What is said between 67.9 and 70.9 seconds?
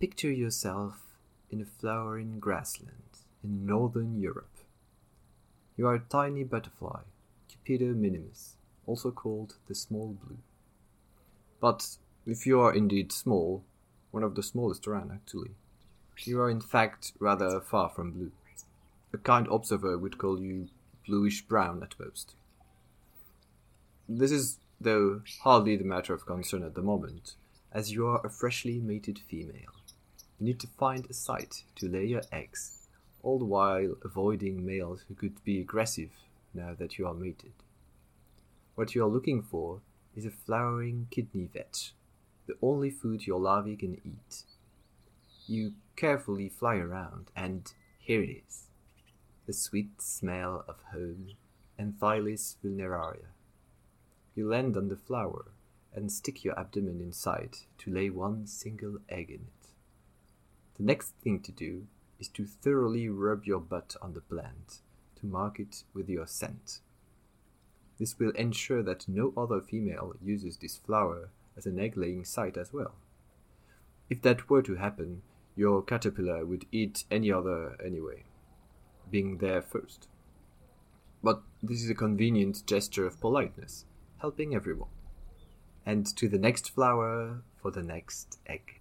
This will ensure that no other female uses this